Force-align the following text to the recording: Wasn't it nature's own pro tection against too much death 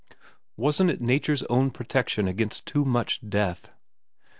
Wasn't 0.57 0.89
it 0.89 0.99
nature's 0.99 1.43
own 1.43 1.69
pro 1.69 1.85
tection 1.85 2.27
against 2.27 2.65
too 2.65 2.83
much 2.85 3.19
death 3.29 3.69